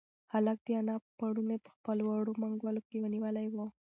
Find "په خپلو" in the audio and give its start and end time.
1.65-2.03